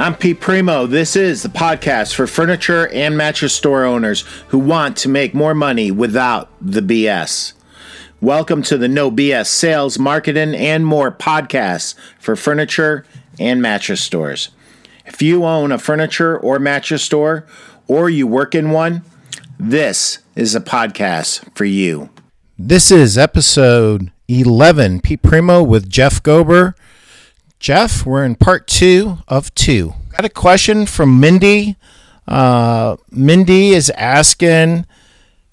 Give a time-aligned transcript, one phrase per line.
[0.00, 0.86] I'm Pete Primeau.
[0.86, 5.56] This is the podcast for furniture and mattress store owners who want to make more
[5.56, 7.52] money without the BS.
[8.20, 13.04] Welcome to the No BS Sales, Marketing, and More podcast for furniture
[13.40, 14.50] and mattress stores.
[15.04, 17.44] If you own a furniture or mattress store
[17.88, 19.02] or you work in one,
[19.58, 22.08] this is a podcast for you.
[22.56, 25.00] This is episode 11.
[25.00, 26.74] Pete Primeau with Jeff Gober
[27.58, 29.94] Jeff, we're in part two of two.
[30.10, 31.76] Got a question from Mindy.
[32.26, 34.86] Uh, Mindy is asking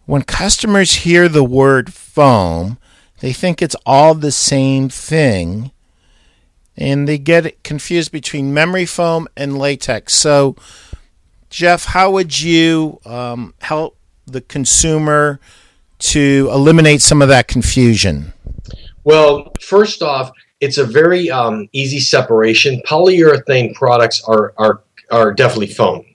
[0.05, 2.77] when customers hear the word foam,
[3.21, 5.71] they think it's all the same thing
[6.77, 10.13] and they get confused between memory foam and latex.
[10.13, 10.55] So,
[11.49, 13.97] Jeff, how would you um, help
[14.27, 15.39] the consumer
[15.99, 18.33] to eliminate some of that confusion?
[19.03, 22.81] Well, first off, it's a very um, easy separation.
[22.85, 26.05] Polyurethane products are, are, are definitely foam,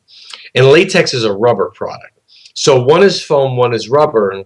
[0.55, 2.19] and latex is a rubber product.
[2.55, 4.45] So one is foam, one is rubber.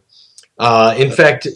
[0.59, 1.49] Uh, in fact,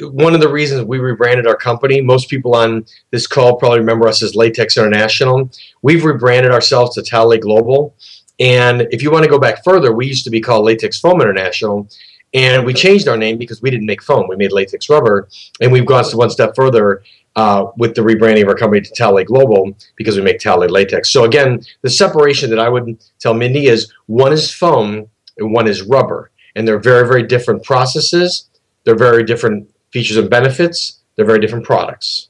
[0.00, 4.08] one of the reasons we rebranded our company, most people on this call probably remember
[4.08, 5.50] us as Latex International.
[5.82, 7.94] We've rebranded ourselves to Talalay Global.
[8.40, 11.20] And if you want to go back further, we used to be called Latex Foam
[11.20, 11.88] International.
[12.32, 14.26] And we changed our name because we didn't make foam.
[14.28, 15.28] We made latex rubber.
[15.60, 17.04] And we've gone one step further
[17.36, 21.10] uh, with the rebranding of our company to Talalay Global because we make Talalay latex.
[21.10, 25.66] So again, the separation that I would tell Mindy is one is foam and one
[25.66, 28.48] is rubber, and they're very very different processes.
[28.84, 31.00] They're very different features and benefits.
[31.16, 32.28] They're very different products.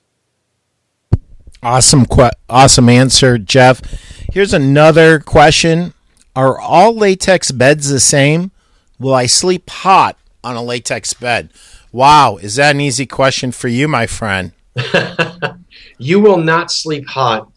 [1.63, 2.05] Awesome,
[2.49, 3.81] awesome answer, Jeff.
[4.33, 5.93] Here's another question:
[6.35, 8.53] Are all latex beds the same?
[8.99, 11.51] Will I sleep hot on a latex bed?
[11.93, 14.53] Wow, is that an easy question for you, my friend?
[15.99, 17.51] you will not sleep hot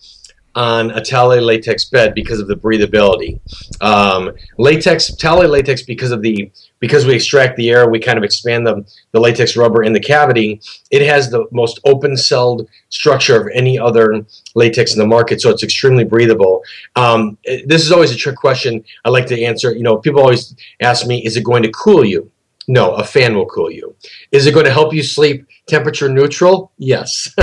[0.57, 3.39] on a Talalay latex bed because of the breathability.
[3.79, 8.23] Um, latex, Talalay latex, because of the because we extract the air, we kind of
[8.23, 10.59] expand the, the latex rubber in the cavity.
[10.89, 15.51] It has the most open celled structure of any other latex in the market, so
[15.51, 16.63] it's extremely breathable.
[16.95, 18.83] Um, this is always a trick question.
[19.05, 19.75] I like to answer.
[19.75, 22.31] You know, people always ask me, "Is it going to cool you?"
[22.67, 23.95] No, a fan will cool you.
[24.31, 26.71] Is it going to help you sleep temperature neutral?
[26.77, 27.33] Yes.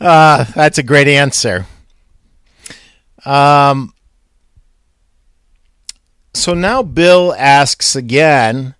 [0.00, 1.66] uh, that's a great answer.
[3.24, 3.92] Um,
[6.32, 8.74] so now Bill asks again.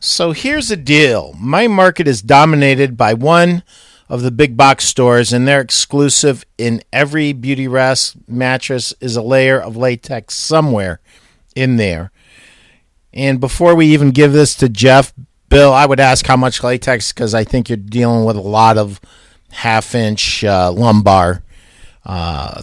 [0.00, 3.64] So here's the deal my market is dominated by one
[4.08, 9.60] of the big box stores, and they're exclusive in every Beautyrest mattress is a layer
[9.60, 11.00] of latex somewhere
[11.54, 12.10] in there.
[13.12, 15.12] And before we even give this to Jeff,
[15.48, 18.76] Bill, I would ask how much latex because I think you're dealing with a lot
[18.76, 19.00] of
[19.50, 21.42] half inch uh, lumbar
[22.04, 22.62] uh,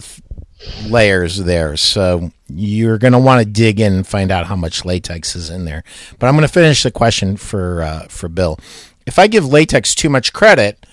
[0.86, 1.76] layers there.
[1.76, 5.50] So you're going to want to dig in and find out how much latex is
[5.50, 5.82] in there.
[6.18, 8.58] But I'm going to finish the question for uh, for Bill.
[9.04, 10.86] If I give latex too much credit,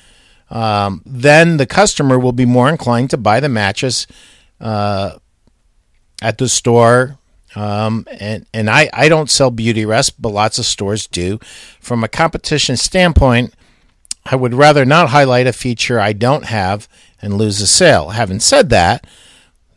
[0.50, 4.08] um, then the customer will be more inclined to buy the mattress
[4.60, 5.18] uh,
[6.22, 7.18] at the store
[7.56, 11.40] um, and and I, I don't sell Beautyrest, but lots of stores do.
[11.80, 13.54] From a competition standpoint,
[14.26, 16.88] I would rather not highlight a feature I don't have
[17.22, 18.10] and lose a sale.
[18.10, 19.06] Having said that,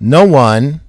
[0.01, 0.81] no one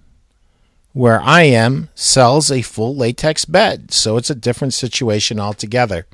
[0.93, 6.07] where I am sells a full latex bed, so it's a different situation altogether.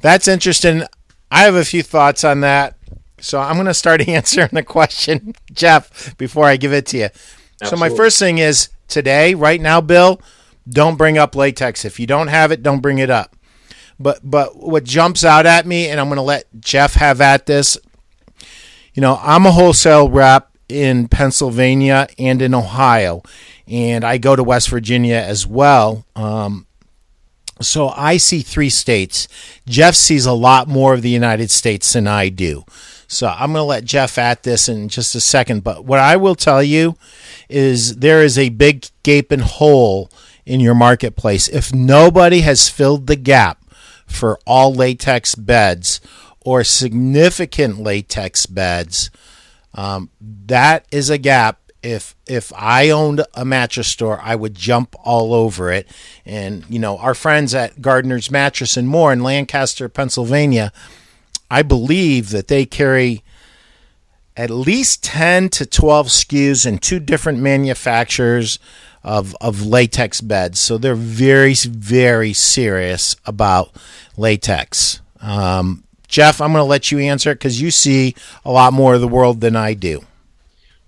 [0.00, 0.82] That's interesting.
[1.30, 2.76] I have a few thoughts on that.
[3.20, 7.08] So I'm going to start answering the question, Jeff, before I give it to you.
[7.62, 7.68] Absolutely.
[7.68, 10.20] So my first thing is today, right now, Bill,
[10.68, 11.84] don't bring up latex.
[11.84, 13.36] If you don't have it, don't bring it up.
[13.98, 17.46] But but what jumps out at me, and I'm going to let Jeff have at
[17.46, 17.76] this.
[18.94, 23.22] You know, I'm a wholesale rep in Pennsylvania and in Ohio,
[23.66, 26.06] and I go to West Virginia as well.
[26.16, 26.66] Um,
[27.60, 29.28] so I see three states.
[29.66, 32.64] Jeff sees a lot more of the United States than I do.
[33.06, 35.62] So I'm going to let Jeff at this in just a second.
[35.62, 36.96] But what I will tell you
[37.50, 40.10] is there is a big gaping hole
[40.46, 41.48] in your marketplace.
[41.48, 43.62] If nobody has filled the gap
[44.06, 46.00] for all latex beds
[46.40, 49.10] or significant latex beds,
[49.74, 51.58] um, that is a gap.
[51.82, 55.88] If if I owned a mattress store, I would jump all over it.
[56.26, 60.72] And you know, our friends at Gardner's Mattress and More in Lancaster, Pennsylvania,
[61.50, 63.24] I believe that they carry
[64.40, 68.58] at least 10 to 12 SKUs in two different manufacturers
[69.04, 70.58] of, of latex beds.
[70.58, 73.70] So they're very, very serious about
[74.16, 75.02] latex.
[75.20, 78.94] Um, Jeff, I'm going to let you answer it because you see a lot more
[78.94, 80.00] of the world than I do.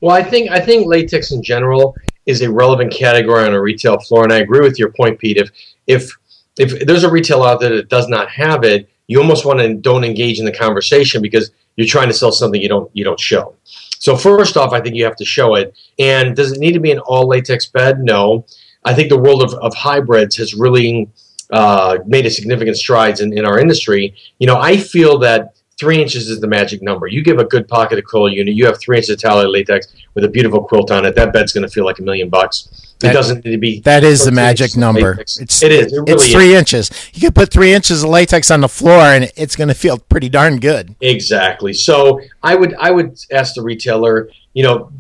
[0.01, 1.95] Well, I think I think latex in general
[2.25, 5.37] is a relevant category on a retail floor, and I agree with your point, Pete.
[5.37, 5.51] If
[5.87, 6.11] if
[6.59, 9.75] if there's a retailer out there that does not have it, you almost want to
[9.75, 13.21] don't engage in the conversation because you're trying to sell something you don't you don't
[13.21, 13.55] show.
[13.99, 15.77] So first off, I think you have to show it.
[15.99, 18.01] And does it need to be an all latex bed?
[18.01, 18.47] No.
[18.85, 21.09] I think the world of, of hybrids has really
[21.53, 24.15] uh, made a significant strides in, in our industry.
[24.41, 27.09] You know, I feel that three inches is the magic number.
[27.09, 29.89] You give a good pocket of coil unit, you have three inches of Talalay latex
[30.15, 31.17] with a beautiful quilt on it.
[31.17, 32.95] That bed's going to feel like a million bucks.
[33.03, 33.81] It doesn't need to be.
[33.81, 35.19] That is the magic number.
[35.19, 35.93] It's It is.
[35.93, 36.33] It really it's is.
[36.33, 37.11] three inches.
[37.15, 39.99] You can put three inches of latex on the floor, and it's going to feel
[39.99, 40.95] pretty darn good.
[41.01, 41.73] Exactly.
[41.73, 44.31] So I would I would ask the retailer.
[44.55, 44.93] You know,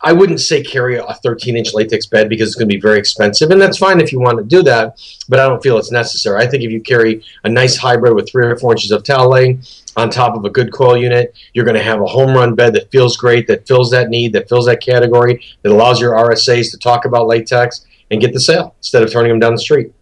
[0.00, 2.98] I wouldn't say carry a 13 inch latex bed because it's going to be very
[2.98, 4.98] expensive, and that's fine if you want to do that.
[5.28, 6.42] But I don't feel it's necessary.
[6.42, 9.60] I think if you carry a nice hybrid with three or four inches of Talalay
[9.96, 12.74] on top of a good coil unit, you're going to have a home run bed
[12.74, 16.70] that feels great, that fills that need, that fills that category, that allows your RSAs
[16.70, 19.92] to talk about latex and get the sale instead of turning them down the street.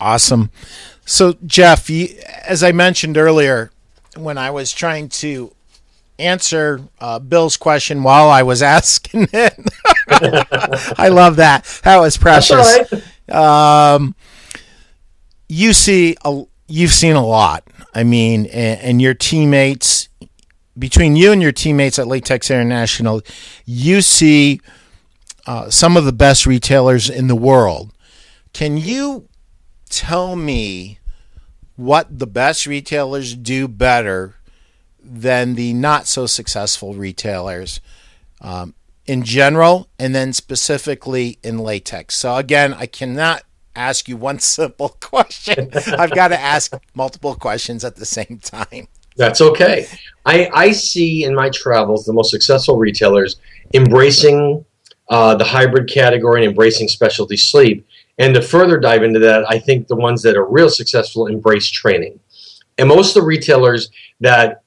[0.00, 0.50] Awesome.
[1.04, 2.08] So, Jeff, you,
[2.44, 3.72] as I mentioned earlier,
[4.16, 5.52] when I was trying to
[6.18, 9.54] answer uh, Bill's question while I was asking it,
[10.98, 11.64] I love that.
[11.84, 12.92] That was precious.
[13.28, 13.94] right.
[13.94, 14.14] Um,
[15.48, 17.64] you see, a, you've seen a lot.
[17.94, 20.08] I mean, and, and your teammates,
[20.78, 23.20] between you and your teammates at Latex International,
[23.66, 24.60] you see
[25.46, 27.92] uh, some of the best retailers in the world.
[28.52, 29.28] Can you
[29.88, 30.98] tell me
[31.76, 34.36] what the best retailers do better
[35.02, 37.80] than the not so successful retailers
[38.40, 38.74] um,
[39.06, 42.16] in general and then specifically in latex?
[42.16, 43.42] So, again, I cannot
[43.74, 45.70] ask you one simple question.
[45.98, 48.88] I've got to ask multiple questions at the same time.
[49.16, 49.86] That's okay.
[50.24, 53.36] I, I see in my travels the most successful retailers
[53.74, 54.64] embracing
[55.10, 57.86] uh, the hybrid category and embracing specialty sleep.
[58.18, 61.70] And to further dive into that, I think the ones that are real successful embrace
[61.70, 62.20] training.
[62.78, 63.90] And most of the retailers
[64.20, 64.62] that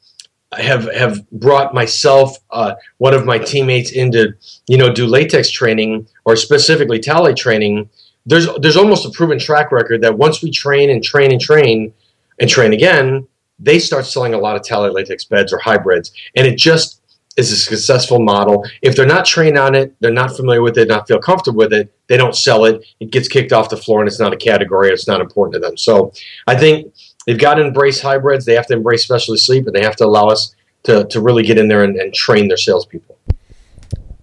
[0.53, 4.33] have have brought myself, uh, one of my teammates, into
[4.67, 7.89] you know do latex training or specifically Talalay training.
[8.25, 11.93] There's there's almost a proven track record that once we train and train and train
[12.39, 13.27] and train again,
[13.59, 17.01] they start selling a lot of Talalay latex beds or hybrids, and it just
[17.37, 18.65] is a successful model.
[18.81, 21.73] If they're not trained on it, they're not familiar with it, not feel comfortable with
[21.73, 22.85] it, they don't sell it.
[22.99, 24.89] It gets kicked off the floor, and it's not a category.
[24.89, 25.77] It's not important to them.
[25.77, 26.13] So
[26.47, 26.93] I think
[27.25, 28.45] they've got to embrace hybrids.
[28.45, 31.43] They have to embrace specialty sleep, and they have to allow us to, to really
[31.43, 33.17] get in there and, and train their salespeople.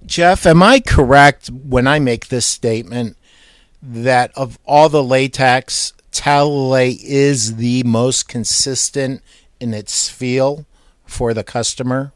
[0.07, 3.17] Jeff, am I correct when I make this statement
[3.83, 9.23] that of all the latex, Talalay is the most consistent
[9.59, 10.67] in its feel
[11.05, 12.13] for the customer?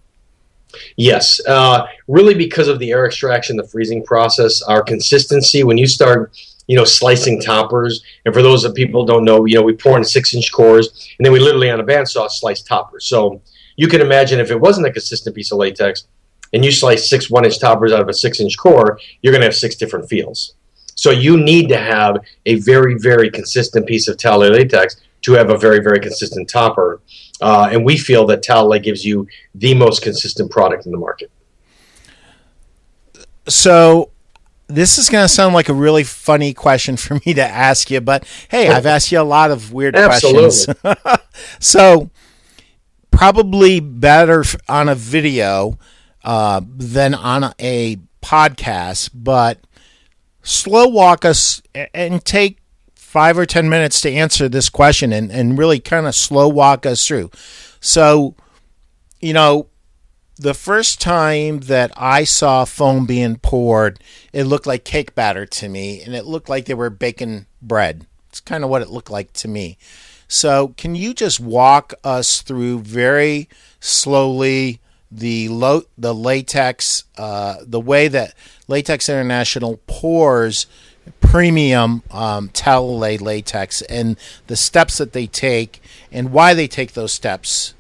[0.96, 5.64] Yes, uh, really because of the air extraction, the freezing process, our consistency.
[5.64, 6.36] When you start,
[6.66, 9.96] you know, slicing toppers, and for those of people don't know, you know, we pour
[9.96, 13.06] in six-inch cores, and then we literally on a bandsaw slice toppers.
[13.06, 13.40] So
[13.76, 16.06] you can imagine if it wasn't a consistent piece of latex,
[16.52, 19.56] and you slice six one-inch toppers out of a six-inch core, you're going to have
[19.56, 20.54] six different feels.
[20.96, 25.50] So you need to have a very, very consistent piece of Talalay latex to have
[25.50, 27.00] a very, very consistent topper.
[27.40, 31.30] Uh, and we feel that Talalay gives you the most consistent product in the market.
[33.46, 34.10] So
[34.68, 38.00] this is going to sound like a really funny question for me to ask you,
[38.00, 40.66] but hey, I've asked you a lot of weird questions.
[41.60, 42.10] so
[43.10, 45.78] probably better on a video
[46.24, 49.58] uh, than on a podcast, but
[50.46, 52.58] slow walk us and take
[52.94, 56.86] five or ten minutes to answer this question and, and really kind of slow walk
[56.86, 57.30] us through.
[57.80, 58.34] So,
[59.20, 59.68] you know,
[60.36, 64.00] the first time that I saw foam being poured,
[64.32, 68.06] it looked like cake batter to me, and it looked like they were baking bread.
[68.28, 69.78] It's kind of what it looked like to me.
[70.28, 73.48] So, can you just walk us through very
[73.80, 78.34] slowly the lo- the latex, uh, the way that
[78.68, 80.66] Latex International pours
[81.20, 87.12] premium um, Talalay latex, and the steps that they take, and why they take those
[87.12, 87.74] steps?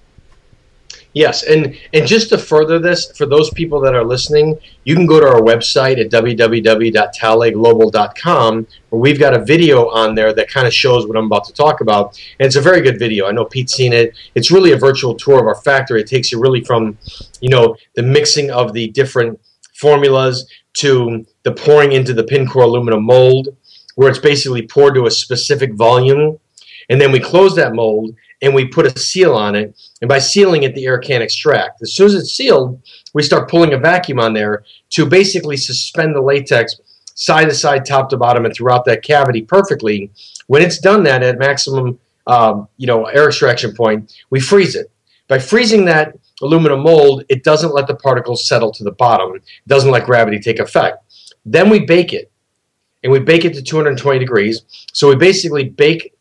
[1.16, 5.06] Yes, and and just to further this, for those people that are listening, you can
[5.06, 10.66] go to our website at www.talalayglobal.com, where we've got a video on there that kind
[10.66, 12.20] of shows what I'm about to talk about.
[12.38, 13.26] And it's a very good video.
[13.26, 14.14] I know Pete's seen it.
[14.34, 16.02] It's really a virtual tour of our factory.
[16.02, 16.98] It takes you really from,
[17.40, 19.40] you know, the mixing of the different
[19.72, 20.46] formulas
[20.80, 23.56] to the pouring into the pin core aluminum mold,
[23.94, 26.38] where it's basically poured to a specific volume
[26.88, 29.76] and then we close that mold and we put a seal on it.
[30.00, 31.82] And by sealing it, the air can't extract.
[31.82, 32.80] As soon as it's sealed,
[33.14, 36.78] we start pulling a vacuum on there to basically suspend the latex
[37.14, 40.10] side to side, top to bottom, and throughout that cavity perfectly.
[40.46, 44.90] When it's done that at maximum, um, you know, air extraction point, we freeze it.
[45.28, 49.34] By freezing that aluminum mold, it doesn't let the particles settle to the bottom.
[49.36, 50.98] It doesn't let gravity take effect.
[51.44, 52.30] Then we bake it,
[53.02, 54.62] and we bake it to 220 degrees.
[54.92, 56.14] So we basically bake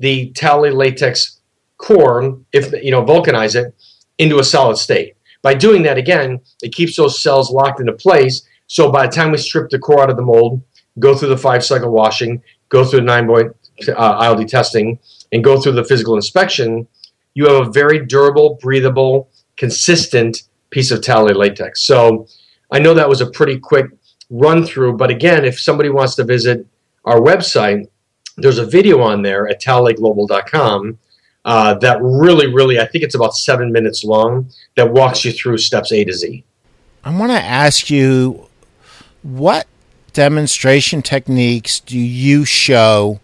[0.00, 1.37] the Talalay latex
[1.78, 3.74] core, if you know, vulcanize it
[4.18, 5.14] into a solid state.
[5.42, 8.42] By doing that again, it keeps those cells locked into place.
[8.66, 10.60] So by the time we strip the core out of the mold,
[10.98, 13.52] go through the five cycle washing, go through the nine point
[13.88, 14.98] uh, ILD testing,
[15.32, 16.86] and go through the physical inspection,
[17.34, 21.82] you have a very durable, breathable, consistent piece of Talalay latex.
[21.82, 22.26] So
[22.72, 23.86] I know that was a pretty quick
[24.30, 26.66] run through, but again, if somebody wants to visit
[27.04, 27.88] our website,
[28.36, 30.98] there's a video on there at talalayglobal.com
[31.44, 35.58] uh, that really, really, I think it's about seven minutes long that walks you through
[35.58, 36.44] steps A to Z.
[37.04, 38.48] I want to ask you
[39.22, 39.66] what
[40.12, 43.20] demonstration techniques do you show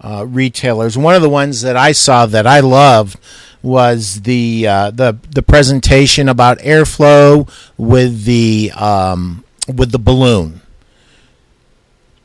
[0.00, 0.96] uh, retailers?
[0.98, 3.18] One of the ones that I saw that I loved
[3.62, 9.42] was the uh, the the presentation about airflow with the um,
[9.74, 10.60] with the balloon.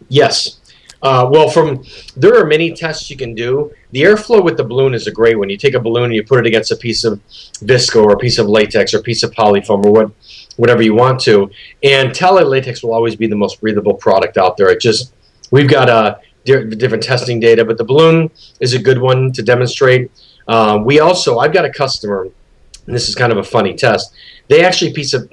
[0.09, 0.58] Yes.
[1.01, 1.83] Uh, well, from
[2.17, 3.71] there are many tests you can do.
[3.91, 5.49] The airflow with the balloon is a great one.
[5.49, 7.21] You take a balloon and you put it against a piece of
[7.63, 10.11] visco or a piece of latex or a piece of polyfoam or what,
[10.57, 11.49] whatever you want to.
[11.83, 14.69] And Talalay latex will always be the most breathable product out there.
[14.69, 15.13] It just
[15.51, 18.29] we've got uh, different testing data, but the balloon
[18.59, 20.11] is a good one to demonstrate.
[20.47, 22.27] Uh, we also I've got a customer,
[22.85, 24.13] and this is kind of a funny test.
[24.49, 25.31] They actually piece of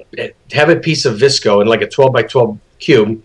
[0.51, 3.23] have a piece of visco in like a 12 by 12 cube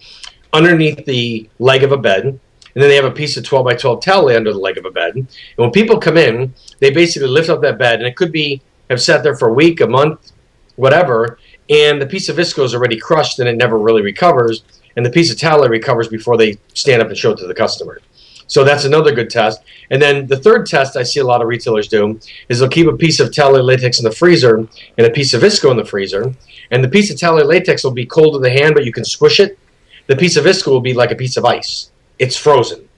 [0.53, 3.75] underneath the leg of a bed, and then they have a piece of 12 by
[3.75, 5.15] 12 Talalay under the leg of a bed.
[5.15, 8.63] And when people come in, they basically lift up that bed, and it could be
[8.91, 10.33] have sat there for a week, a month,
[10.77, 11.39] whatever,
[11.71, 14.65] and the piece of visco is already crushed and it never really recovers,
[14.97, 17.55] and the piece of Talalay recovers before they stand up and show it to the
[17.55, 18.01] customer.
[18.47, 19.63] So that's another good test.
[19.91, 22.87] And then the third test I see a lot of retailers do is they'll keep
[22.87, 24.67] a piece of Talalay latex in the freezer
[24.99, 26.35] and a piece of visco in the freezer,
[26.71, 29.05] and the piece of Talalay latex will be cold to the hand, but you can
[29.05, 29.59] squish it,
[30.07, 31.91] the piece of visco will be like a piece of ice.
[32.19, 32.89] It's frozen.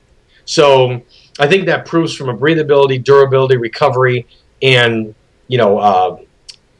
[0.45, 1.03] So
[1.39, 4.27] I think that proves from a breathability, durability, recovery,
[4.63, 5.15] and
[5.49, 6.19] you know uh,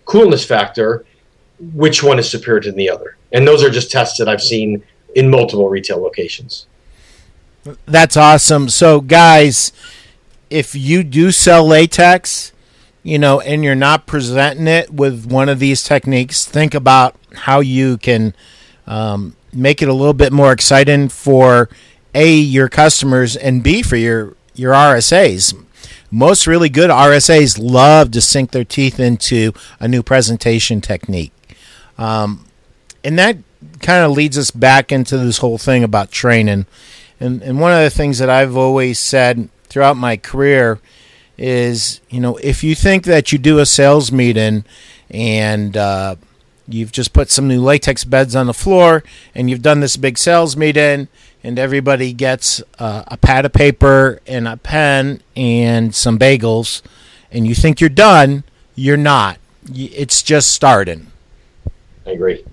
[0.05, 1.05] coolness factor
[1.73, 3.17] which one is superior to the other.
[3.33, 4.83] And those are just tests that I've seen
[5.15, 6.67] in multiple retail locations.
[7.87, 8.69] That's awesome.
[8.69, 9.73] So guys,
[10.51, 12.53] if you do sell latex,
[13.03, 17.61] you know, and you're not presenting it with one of these techniques, think about how
[17.61, 18.35] you can
[18.87, 21.69] um, make it a little bit more exciting for
[22.15, 25.55] a your customers and b for your your RSAs.
[26.11, 31.33] Most really good RSAs love to sink their teeth into a new presentation technique,
[31.99, 32.47] um,
[33.03, 33.39] and that
[33.81, 36.67] kind of leads us back into this whole thing about training.
[37.19, 40.79] And and one of the things that I've always said throughout my career
[41.37, 44.65] is, you know, if you think that you do a sales meeting
[45.11, 46.17] and uh,
[46.67, 49.05] you've just put some new latex beds on the floor
[49.35, 51.09] and you've done this big sales meeting
[51.43, 56.83] and everybody gets uh, a pad of paper and a pen and some bagels
[57.31, 58.45] and you think you're done
[58.75, 59.39] you're not.
[59.73, 61.07] It's just starting.
[62.07, 62.45] I agree.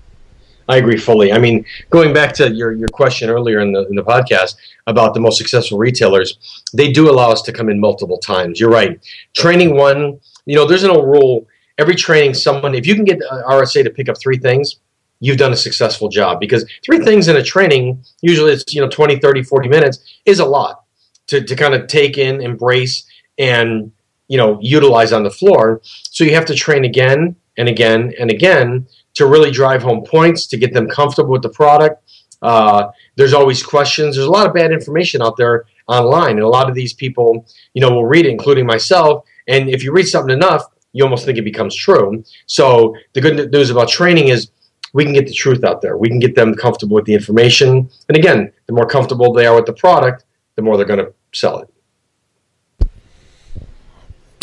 [0.68, 1.32] I agree fully.
[1.32, 5.14] I mean going back to your, your question earlier in the, in the podcast about
[5.14, 8.60] the most successful retailers they do allow us to come in multiple times.
[8.60, 9.00] You're right.
[9.34, 11.46] Training one you know there's an old rule
[11.78, 14.76] every training, someone, if you can get RSA to pick up three things,
[15.20, 18.88] you've done a successful job because three things in a training, usually it's, you know,
[18.88, 20.84] 20, 30, 40 minutes is a lot
[21.28, 23.04] to, to kind of take in, embrace,
[23.38, 23.92] and,
[24.28, 25.80] you know, utilize on the floor.
[25.84, 30.46] So you have to train again and again and again to really drive home points,
[30.48, 32.02] to get them comfortable with the product.
[32.40, 34.16] Uh, there's always questions.
[34.16, 37.46] There's a lot of bad information out there online, and a lot of these people,
[37.74, 39.24] you know, will read it, including myself.
[39.46, 42.22] And if you read something enough, you almost think it becomes true.
[42.46, 44.50] So the good news about training is
[44.92, 45.96] we can get the truth out there.
[45.96, 47.88] We can get them comfortable with the information.
[48.08, 50.24] And again, the more comfortable they are with the product,
[50.56, 52.88] the more they're going to sell it.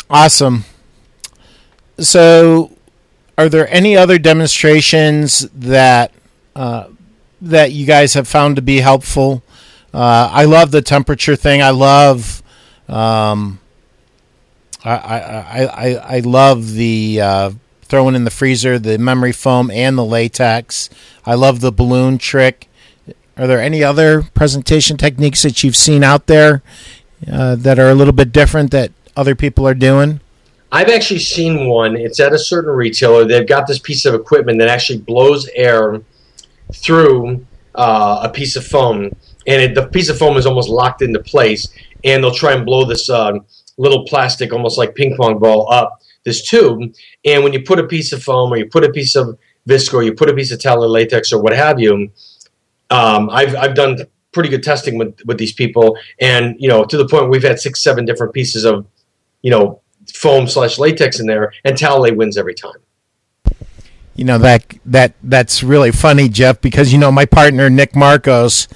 [0.09, 0.65] Awesome.
[1.99, 2.71] So,
[3.37, 6.11] are there any other demonstrations that
[6.55, 6.87] uh,
[7.41, 9.43] that you guys have found to be helpful?
[9.93, 11.61] Uh, I love the temperature thing.
[11.61, 12.41] I love
[12.87, 13.59] um,
[14.95, 17.51] I I, I, I love the uh,
[17.83, 20.89] throwing in the freezer, the memory foam, and the latex.
[21.25, 22.69] I love the balloon trick.
[23.37, 26.61] Are there any other presentation techniques that you've seen out there
[27.31, 30.19] uh, that are a little bit different that other people are doing?
[30.71, 31.95] I've actually seen one.
[31.95, 33.25] It's at a certain retailer.
[33.25, 36.01] They've got this piece of equipment that actually blows air
[36.73, 39.09] through uh, a piece of foam,
[39.47, 41.69] and it, the piece of foam is almost locked into place.
[42.03, 43.39] And they'll try and blow this uh,
[43.79, 46.93] little plastic, almost like ping pong ball, up this tube.
[47.25, 49.95] And when you put a piece of foam or you put a piece of visco
[49.95, 52.11] or you put a piece of Talalay latex or what have you,
[52.89, 53.99] um, I've I've done
[54.31, 57.59] pretty good testing with with these people, and you know to the point we've had
[57.59, 58.85] six seven different pieces of
[59.41, 59.81] you know
[60.13, 62.79] foam slash latex in there, and Talalay wins every time.
[64.15, 68.67] You know that that that's really funny, Jeff, because you know my partner Nick Marcos,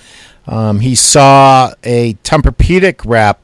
[0.47, 3.41] um, he saw a Tempur-Pedic rep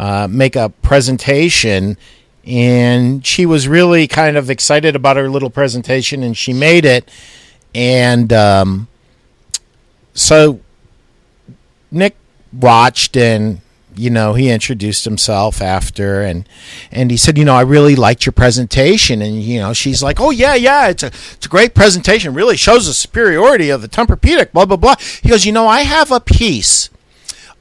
[0.00, 1.98] uh, make a presentation,
[2.46, 7.06] and she was really kind of excited about her little presentation, and she made it,
[7.74, 8.88] and um,
[10.14, 10.58] so
[11.90, 12.16] Nick
[12.50, 13.60] watched and
[13.94, 16.48] you know he introduced himself after and
[16.90, 19.20] and he said you know i really liked your presentation.
[19.20, 22.32] And you know she's like oh yeah yeah it's a it's a great presentation.
[22.32, 24.94] Really shows the superiority of the tempur-pedic blah blah blah.
[25.22, 26.89] He goes you know i have a piece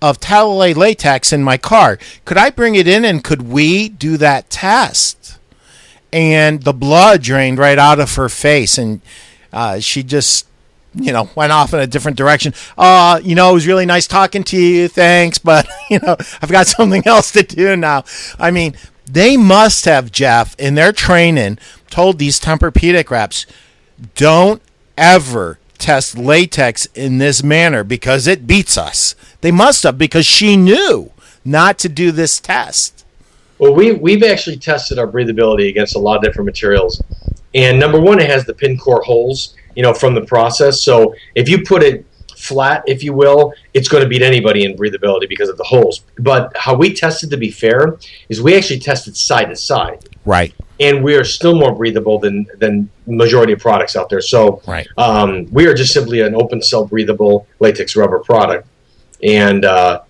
[0.02, 4.18] of Talalay latex in my car could i bring it in and could we do
[4.18, 5.38] that test
[6.14, 9.02] and the blood drained right out of her face and
[9.52, 10.46] uh, she just
[10.96, 12.54] you know, went off in a different direction.
[12.78, 14.88] Uh, you know, it was really nice talking to you.
[14.88, 18.04] Thanks, but you know, I've got something else to do now.
[18.38, 18.76] I mean,
[19.06, 21.58] they must have Jeff in their training
[21.90, 23.46] told these Tempur-Pedic reps,
[24.16, 24.62] don't
[24.98, 29.16] ever test latex in this manner because it beats us.
[29.42, 31.12] They must have because she knew
[31.46, 33.06] not to do this test.
[33.58, 37.02] Well, we we've actually tested our breathability against a lot of different materials,
[37.54, 40.82] and number one, it has the pin core holes you know, from the process.
[40.82, 42.06] So if you put it
[42.36, 46.02] flat, if you will, it's going to beat anybody in breathability because of the holes.
[46.18, 50.04] But how we tested, to be fair, is we actually tested side to side.
[50.26, 50.54] Right.
[50.82, 54.20] And we are still more breathable than than majority of products out there.
[54.20, 54.88] So right.
[54.98, 58.68] um, we are just simply an open cell breathable latex rubber product.
[59.24, 60.02] And uh,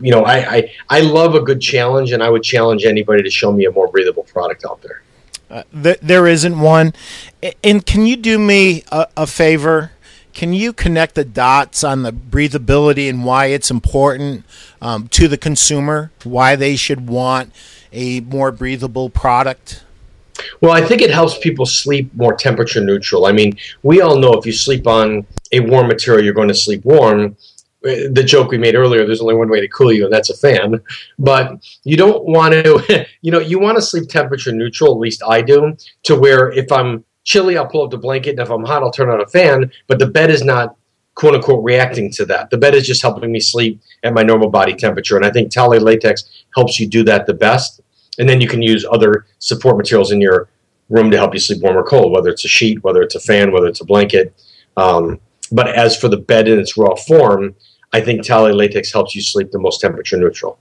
[0.00, 3.30] you know, I, I I love a good challenge, and I would challenge anybody to
[3.30, 5.02] show me a more breathable product out there.
[5.48, 6.92] Uh, th- there isn't one.
[7.62, 9.92] And can you do me a, a, favor?
[10.32, 14.44] Can you connect the dots on the breathability and why it's important
[14.80, 16.10] um, to the consumer?
[16.24, 17.52] Why they should want
[17.92, 19.84] a more breathable product?
[20.60, 23.26] Well, I think it helps people sleep more temperature neutral.
[23.26, 26.54] I mean, we all know if you sleep on a warm material, you're going to
[26.54, 27.36] sleep warm
[27.86, 30.36] the joke we made earlier there's only one way to cool you and that's a
[30.36, 30.80] fan.
[31.18, 35.22] But you don't want to you know you want to sleep temperature neutral at least
[35.26, 38.64] i do to where if i'm chilly i'll pull up the blanket and if i'm
[38.64, 40.76] hot i'll turn on a fan but the bed is not
[41.14, 42.50] quote unquote reacting to that.
[42.50, 45.52] The bed is just helping me sleep at my normal body temperature and i think
[45.52, 47.80] Talalay latex helps you do that the best.
[48.18, 50.48] And then you can use other support materials in your
[50.88, 53.20] room to help you sleep warm or cold whether it's a sheet whether it's a
[53.20, 54.34] fan whether it's a blanket.
[54.76, 55.20] Um,
[55.52, 57.54] but as for the bed in its raw form
[57.92, 60.58] I think Talalay latex helps you sleep the most temperature neutral.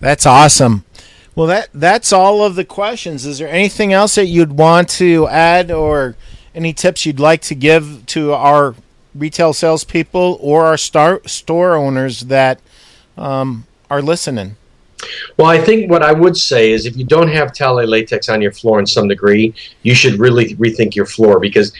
[0.00, 0.84] That's awesome.
[1.34, 3.26] Well, that that's all of the questions.
[3.26, 6.16] Is there anything else that you'd want to add, or
[6.54, 8.74] any tips you'd like to give to our
[9.14, 12.60] retail salespeople or our star, store owners that
[13.16, 14.56] um, are listening?
[15.36, 18.40] Well, I think what I would say is if you don't have Talalay latex on
[18.40, 21.72] your floor in some degree, you should really rethink your floor because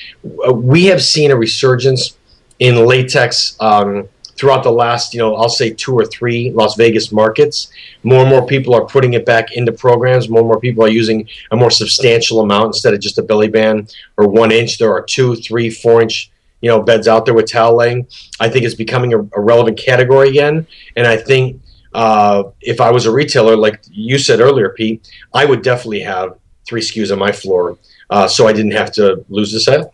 [0.46, 2.18] uh, we have seen a resurgence
[2.58, 7.10] in latex um, throughout the last, you know, I'll say two or three Las Vegas
[7.10, 7.70] markets.
[8.02, 10.28] More and more people are putting it back into programs.
[10.28, 13.48] More and more people are using a more substantial amount instead of just a belly
[13.48, 14.78] band or one inch.
[14.78, 18.06] There are two, three, four inch, you know, beds out there with Talalay.
[18.40, 20.66] I think it's becoming a, a relevant category again.
[20.96, 21.60] And I think
[21.94, 26.38] uh, if I was a retailer, like you said earlier, Pete, I would definitely have
[26.66, 27.78] three SKUs on my floor
[28.10, 29.92] uh, so I didn't have to lose the sale.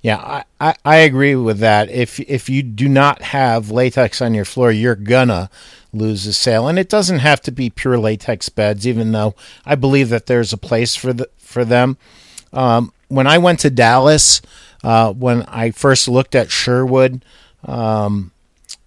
[0.00, 1.90] Yeah, I, I, I, agree with that.
[1.90, 5.50] If if you do not have latex on your floor, you're gonna
[5.92, 8.86] lose the sale, and it doesn't have to be pure latex beds.
[8.86, 9.34] Even though
[9.66, 11.96] I believe that there's a place for the for them.
[12.52, 14.40] Um, when I went to Dallas,
[14.84, 17.24] uh, when I first looked at Sherwood,
[17.64, 18.30] um,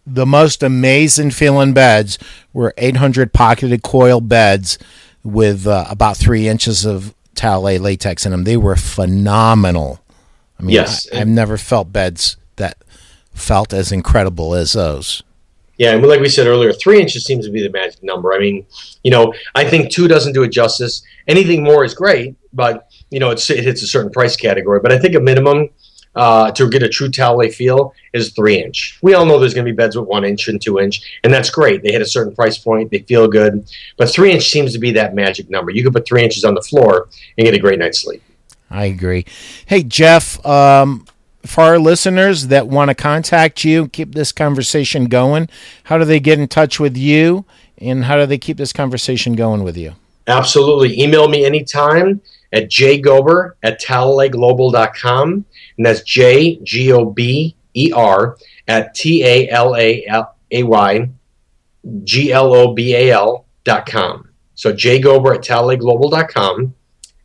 [0.06, 2.17] the most amazing feeling beds
[2.54, 4.78] were 800 pocketed coil beds
[5.24, 8.43] with uh, about three inches of Talalay latex in them.
[8.43, 10.01] They were phenomenal.
[10.62, 11.08] I mean, yes.
[11.12, 12.78] I, have never felt beds that
[13.34, 15.24] felt as incredible as those.
[15.78, 18.34] Yeah, and like we said earlier, three inches seems to be the magic number.
[18.34, 18.67] I mean,
[19.04, 21.02] you know, I think two doesn't do it justice.
[21.28, 24.80] Anything more is great, but you know, it hits a certain price category.
[24.80, 25.69] But I think a minimum
[26.13, 29.00] uh, to get a true Talalay feel is three inch.
[29.02, 31.34] We all know there's going to be beds with one inch and two inch, and
[31.34, 31.82] that's great.
[31.82, 34.91] They hit a certain price point, they feel good, but three inch seems to be
[34.91, 35.71] that magic number.
[35.71, 38.21] You can put three inches on the floor and get a great night's sleep.
[38.72, 39.26] I agree.
[39.66, 41.06] Hey, Jeff, um,
[41.46, 45.50] for our listeners that want to contact you, and keep this conversation going,
[45.86, 47.46] how do they get in touch with you
[47.78, 49.94] and how do they keep this conversation going with you?
[50.28, 51.02] Absolutely.
[51.02, 52.22] Email me anytime
[52.54, 55.46] at jgober at talalayglobal.com.
[55.78, 60.06] And that's J G O B E R at T A L A
[60.52, 61.10] A Y
[62.04, 64.30] G L O B A L dot com.
[64.54, 66.76] So jgober at talalayglobal.com.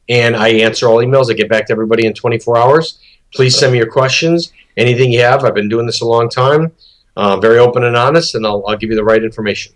[0.09, 1.31] And I answer all emails.
[1.31, 2.99] I get back to everybody in 24 hours.
[3.35, 4.53] Please send me your questions.
[4.77, 5.45] Anything you have.
[5.45, 6.73] I've been doing this a long time.
[7.17, 9.73] Uh, very open and honest, and I'll, I'll give you the right information.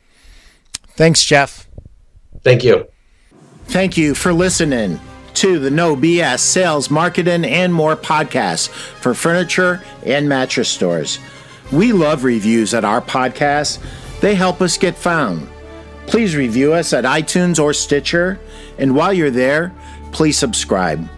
[0.88, 1.66] Thanks, Jeff.
[2.42, 2.86] Thank you.
[3.64, 5.00] Thank you for listening
[5.34, 11.18] to the No BS Sales, Marketing, and More podcast for furniture and mattress stores.
[11.72, 13.78] We love reviews at our podcast,
[14.20, 15.48] they help us get found.
[16.06, 18.40] Please review us at iTunes or Stitcher,
[18.76, 19.72] and while you're there,
[20.12, 21.08] please subscribe.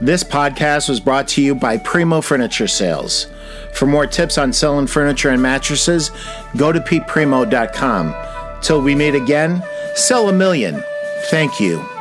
[0.00, 3.26] This podcast was brought to you by Primeau Furniture Sales.
[3.72, 6.10] For more tips on selling furniture and mattresses,
[6.56, 8.60] go to peteprimeau.com.
[8.62, 9.62] Till we meet again,
[9.94, 10.82] sell a million.
[11.30, 11.91] Thank you.